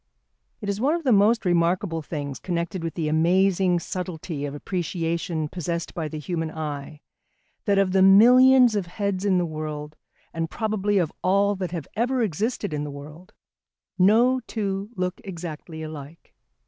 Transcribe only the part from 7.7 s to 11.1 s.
of the millions of heads in the world, and probably